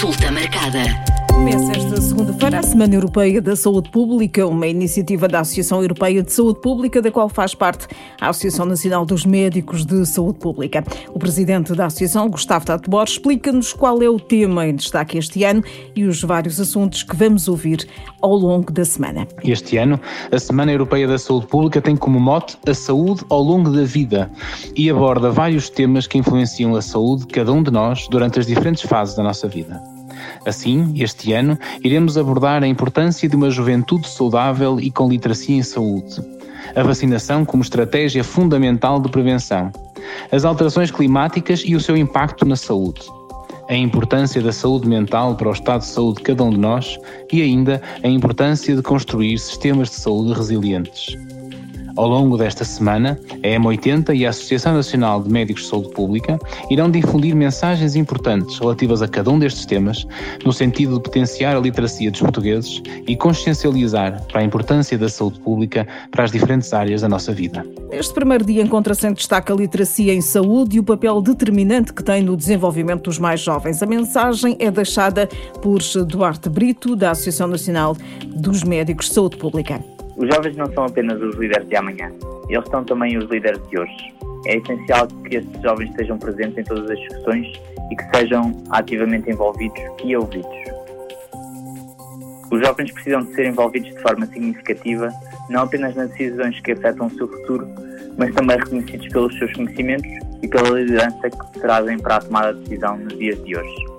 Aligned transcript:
Consulta 0.00 0.30
marcada. 0.30 1.19
Começa 1.32 1.72
esta 1.72 2.00
segunda-feira 2.00 2.58
a 2.58 2.62
Semana 2.62 2.94
Europeia 2.94 3.40
da 3.40 3.54
Saúde 3.54 3.90
Pública, 3.90 4.46
uma 4.46 4.66
iniciativa 4.66 5.28
da 5.28 5.40
Associação 5.40 5.80
Europeia 5.80 6.22
de 6.22 6.32
Saúde 6.32 6.60
Pública, 6.60 7.00
da 7.00 7.10
qual 7.10 7.28
faz 7.28 7.54
parte 7.54 7.86
a 8.20 8.28
Associação 8.28 8.66
Nacional 8.66 9.06
dos 9.06 9.24
Médicos 9.24 9.86
de 9.86 10.04
Saúde 10.06 10.38
Pública. 10.38 10.84
O 11.14 11.18
presidente 11.18 11.74
da 11.74 11.86
Associação, 11.86 12.28
Gustavo 12.28 12.66
Tato 12.66 12.90
Borges, 12.90 13.16
explica-nos 13.16 13.72
qual 13.72 14.02
é 14.02 14.08
o 14.08 14.18
tema 14.18 14.66
em 14.66 14.74
destaque 14.74 15.18
este 15.18 15.44
ano 15.44 15.62
e 15.94 16.04
os 16.04 16.22
vários 16.22 16.60
assuntos 16.60 17.02
que 17.02 17.16
vamos 17.16 17.48
ouvir 17.48 17.86
ao 18.20 18.34
longo 18.34 18.72
da 18.72 18.84
semana. 18.84 19.26
Este 19.42 19.76
ano, 19.76 20.00
a 20.30 20.38
Semana 20.38 20.72
Europeia 20.72 21.06
da 21.06 21.18
Saúde 21.18 21.46
Pública 21.46 21.80
tem 21.80 21.96
como 21.96 22.20
mote 22.20 22.58
a 22.66 22.74
saúde 22.74 23.24
ao 23.28 23.42
longo 23.42 23.70
da 23.70 23.84
vida 23.84 24.30
e 24.76 24.90
aborda 24.90 25.30
vários 25.30 25.70
temas 25.70 26.06
que 26.06 26.18
influenciam 26.18 26.74
a 26.74 26.82
saúde 26.82 27.26
de 27.26 27.28
cada 27.28 27.52
um 27.52 27.62
de 27.62 27.70
nós 27.70 28.08
durante 28.08 28.38
as 28.38 28.46
diferentes 28.46 28.82
fases 28.82 29.14
da 29.14 29.22
nossa 29.22 29.48
vida. 29.48 29.80
Assim, 30.46 30.94
este 30.96 31.32
ano, 31.32 31.58
iremos 31.82 32.16
abordar 32.16 32.62
a 32.62 32.66
importância 32.66 33.28
de 33.28 33.36
uma 33.36 33.50
juventude 33.50 34.08
saudável 34.08 34.80
e 34.80 34.90
com 34.90 35.08
literacia 35.08 35.56
em 35.56 35.62
saúde, 35.62 36.20
a 36.74 36.82
vacinação 36.82 37.44
como 37.44 37.62
estratégia 37.62 38.24
fundamental 38.24 39.00
de 39.00 39.10
prevenção, 39.10 39.70
as 40.30 40.44
alterações 40.44 40.90
climáticas 40.90 41.62
e 41.64 41.74
o 41.74 41.80
seu 41.80 41.96
impacto 41.96 42.44
na 42.44 42.56
saúde, 42.56 43.02
a 43.68 43.74
importância 43.74 44.42
da 44.42 44.52
saúde 44.52 44.88
mental 44.88 45.36
para 45.36 45.48
o 45.48 45.52
estado 45.52 45.80
de 45.80 45.86
saúde 45.86 46.18
de 46.18 46.22
cada 46.24 46.42
um 46.42 46.50
de 46.50 46.58
nós 46.58 46.98
e 47.32 47.40
ainda 47.40 47.80
a 48.02 48.08
importância 48.08 48.74
de 48.74 48.82
construir 48.82 49.38
sistemas 49.38 49.90
de 49.90 49.96
saúde 49.96 50.32
resilientes. 50.32 51.16
Ao 51.96 52.08
longo 52.08 52.36
desta 52.36 52.64
semana, 52.64 53.18
a 53.32 53.46
M80 53.46 54.14
e 54.16 54.24
a 54.24 54.30
Associação 54.30 54.74
Nacional 54.74 55.22
de 55.22 55.30
Médicos 55.30 55.64
de 55.64 55.68
Saúde 55.68 55.90
Pública 55.90 56.38
irão 56.70 56.90
difundir 56.90 57.34
mensagens 57.34 57.96
importantes 57.96 58.58
relativas 58.58 59.02
a 59.02 59.08
cada 59.08 59.30
um 59.30 59.38
destes 59.38 59.66
temas, 59.66 60.06
no 60.44 60.52
sentido 60.52 60.96
de 60.96 61.02
potenciar 61.02 61.56
a 61.56 61.60
literacia 61.60 62.10
dos 62.10 62.20
portugueses 62.20 62.82
e 63.06 63.16
consciencializar 63.16 64.24
para 64.26 64.40
a 64.40 64.44
importância 64.44 64.96
da 64.96 65.08
saúde 65.08 65.40
pública 65.40 65.86
para 66.10 66.24
as 66.24 66.30
diferentes 66.30 66.72
áreas 66.72 67.00
da 67.00 67.08
nossa 67.08 67.32
vida. 67.32 67.64
Este 67.90 68.14
primeiro 68.14 68.44
dia 68.44 68.62
encontra-se 68.62 69.06
em 69.06 69.12
destaque 69.12 69.50
a 69.50 69.54
literacia 69.54 70.14
em 70.14 70.20
saúde 70.20 70.76
e 70.76 70.80
o 70.80 70.84
papel 70.84 71.20
determinante 71.20 71.92
que 71.92 72.02
tem 72.02 72.22
no 72.22 72.36
desenvolvimento 72.36 73.04
dos 73.04 73.18
mais 73.18 73.40
jovens. 73.40 73.82
A 73.82 73.86
mensagem 73.86 74.56
é 74.58 74.70
deixada 74.70 75.28
por 75.60 75.80
Duarte 76.06 76.48
Brito, 76.48 76.94
da 76.94 77.10
Associação 77.10 77.48
Nacional 77.48 77.96
dos 78.26 78.62
Médicos 78.62 79.06
de 79.06 79.14
Saúde 79.14 79.36
Pública. 79.36 79.82
Os 80.20 80.28
jovens 80.28 80.54
não 80.54 80.70
são 80.74 80.84
apenas 80.84 81.18
os 81.22 81.34
líderes 81.36 81.66
de 81.66 81.76
amanhã, 81.76 82.12
eles 82.50 82.68
são 82.68 82.84
também 82.84 83.16
os 83.16 83.24
líderes 83.30 83.58
de 83.68 83.80
hoje. 83.80 84.14
É 84.46 84.58
essencial 84.58 85.08
que 85.08 85.36
estes 85.36 85.62
jovens 85.62 85.88
estejam 85.88 86.18
presentes 86.18 86.58
em 86.58 86.64
todas 86.64 86.90
as 86.90 86.98
discussões 86.98 87.46
e 87.90 87.96
que 87.96 88.16
sejam 88.16 88.62
ativamente 88.68 89.30
envolvidos 89.30 89.80
e 90.04 90.14
ouvidos. 90.14 90.60
Os 92.52 92.60
jovens 92.60 92.92
precisam 92.92 93.22
de 93.22 93.34
ser 93.34 93.46
envolvidos 93.46 93.94
de 93.94 94.02
forma 94.02 94.26
significativa, 94.26 95.10
não 95.48 95.62
apenas 95.62 95.94
nas 95.94 96.10
decisões 96.10 96.60
que 96.60 96.72
afetam 96.72 97.06
o 97.06 97.10
seu 97.12 97.26
futuro, 97.26 97.66
mas 98.18 98.34
também 98.34 98.58
reconhecidos 98.58 99.08
pelos 99.08 99.38
seus 99.38 99.50
conhecimentos 99.54 100.10
e 100.42 100.48
pela 100.48 100.68
liderança 100.68 101.30
que 101.30 101.60
trazem 101.60 101.98
para 101.98 102.16
a 102.16 102.20
tomada 102.20 102.52
de 102.52 102.60
decisão 102.64 102.98
nos 102.98 103.18
dias 103.18 103.42
de 103.42 103.56
hoje. 103.56 103.89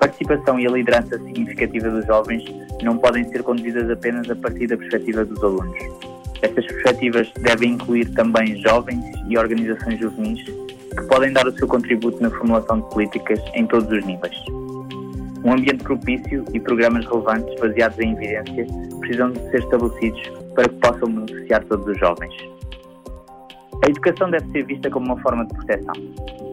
Participação 0.00 0.58
e 0.58 0.66
a 0.66 0.70
liderança 0.70 1.18
significativa 1.18 1.90
dos 1.90 2.06
jovens 2.06 2.42
não 2.82 2.96
podem 2.96 3.22
ser 3.28 3.42
conduzidas 3.42 3.90
apenas 3.90 4.28
a 4.30 4.34
partir 4.34 4.66
da 4.66 4.76
perspectiva 4.78 5.26
dos 5.26 5.44
alunos. 5.44 5.78
Estas 6.40 6.66
perspectivas 6.66 7.30
devem 7.42 7.72
incluir 7.72 8.06
também 8.14 8.56
jovens 8.62 9.04
e 9.28 9.36
organizações 9.36 10.00
juvenis 10.00 10.42
que 10.42 11.06
podem 11.06 11.32
dar 11.34 11.46
o 11.46 11.52
seu 11.52 11.68
contributo 11.68 12.20
na 12.22 12.30
formulação 12.30 12.80
de 12.80 12.88
políticas 12.88 13.38
em 13.54 13.66
todos 13.66 13.90
os 13.92 14.04
níveis. 14.06 14.34
Um 15.44 15.52
ambiente 15.52 15.84
propício 15.84 16.46
e 16.54 16.60
programas 16.60 17.04
relevantes 17.04 17.60
baseados 17.60 17.98
em 17.98 18.12
evidência 18.12 18.66
precisam 19.00 19.32
de 19.32 19.40
ser 19.50 19.58
estabelecidos 19.58 20.32
para 20.54 20.68
que 20.68 20.74
possam 20.76 21.12
beneficiar 21.12 21.62
todos 21.64 21.86
os 21.86 21.98
jovens. 21.98 22.34
A 23.84 23.90
educação 23.90 24.30
deve 24.30 24.50
ser 24.50 24.64
vista 24.64 24.90
como 24.90 25.06
uma 25.06 25.20
forma 25.20 25.46
de 25.46 25.54
proteção 25.54 26.49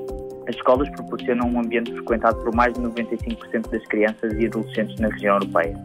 as 0.47 0.56
escolas 0.56 0.90
proporcionam 0.91 1.50
um 1.50 1.59
ambiente 1.59 1.91
frequentado 1.91 2.41
por 2.44 2.56
mais 2.56 2.74
de 2.74 2.81
95% 2.81 3.69
das 3.69 3.85
crianças 3.88 4.34
e 4.34 4.46
adolescentes 4.46 4.97
na 5.00 5.09
região 5.09 5.35
europeia. 5.35 5.78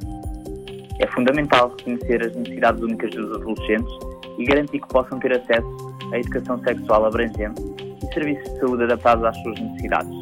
É 1.01 1.07
fundamental 1.09 1.75
reconhecer 1.77 2.23
as 2.25 2.35
necessidades 2.37 2.81
únicas 2.81 3.11
dos 3.11 3.37
adolescentes 3.37 3.93
e 4.39 4.45
garantir 4.45 4.81
que 4.81 4.89
possam 4.89 5.19
ter 5.19 5.33
acesso 5.33 5.97
à 6.13 6.19
educação 6.19 6.63
sexual 6.63 7.07
abrangente 7.07 7.61
e 8.03 8.15
serviços 8.15 8.53
de 8.55 8.61
saúde 8.61 8.85
adaptados 8.85 9.25
às 9.25 9.37
suas 9.43 9.59
necessidades, 9.59 10.21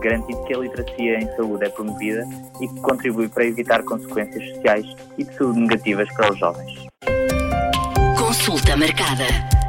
garantindo 0.00 0.44
que 0.44 0.54
a 0.54 0.58
literacia 0.58 1.18
em 1.18 1.36
saúde 1.36 1.64
é 1.64 1.68
promovida 1.70 2.24
e 2.60 2.68
que 2.68 2.80
contribui 2.82 3.28
para 3.28 3.44
evitar 3.44 3.82
consequências 3.82 4.48
sociais 4.50 4.86
e 5.18 5.24
de 5.24 5.34
saúde 5.34 5.60
negativas 5.60 6.08
para 6.14 6.32
os 6.32 6.38
jovens. 6.38 6.86
Consulta 8.16 8.76
marcada. 8.76 9.61